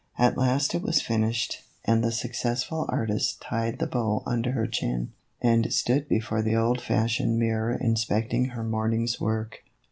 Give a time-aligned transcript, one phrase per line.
[0.17, 5.11] At last it was finished, and the successful artist tied the bow under her chin,
[5.43, 9.59] and stood before the old fashioned mirror inspecting her morning's work.